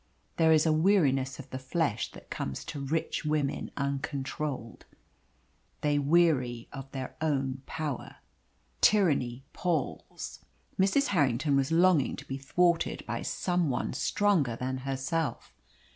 There 0.37 0.51
is 0.51 0.65
a 0.65 0.73
weariness 0.73 1.37
of 1.37 1.47
the 1.51 1.59
flesh 1.59 2.09
that 2.13 2.31
comes 2.31 2.65
to 2.65 2.79
rich 2.83 3.23
women 3.23 3.69
uncontrolled. 3.77 4.85
They 5.81 5.99
weary 5.99 6.67
of 6.73 6.91
their 6.91 7.15
own 7.21 7.61
power. 7.67 8.15
Tyranny 8.81 9.43
palls. 9.53 10.39
Mrs. 10.79 11.09
Harrington 11.09 11.55
was 11.55 11.71
longing 11.71 12.15
to 12.15 12.25
be 12.25 12.39
thwarted 12.39 13.05
by 13.05 13.21
some 13.21 13.69
one 13.69 13.93
stronger 13.93 14.55
than 14.55 14.77
herself. 14.79 15.53